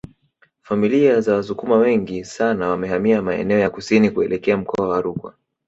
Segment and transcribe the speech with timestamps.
[0.61, 5.33] Familia za Wasukuma wengi sana wamehamia maeneo ya kusini kuelekea mkoa wa Rukwa